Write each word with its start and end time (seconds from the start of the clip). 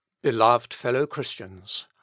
Be 0.23 0.31
loved 0.31 0.73
fellow 0.73 1.05
Christians! 1.05 1.85